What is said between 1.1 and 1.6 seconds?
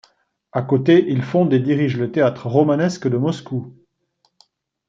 fonde et